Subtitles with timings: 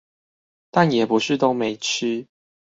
[0.71, 2.25] 但也不是都沒吃